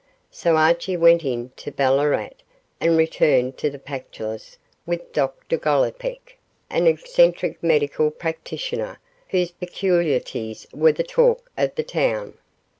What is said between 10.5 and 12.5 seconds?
were the talk of the city.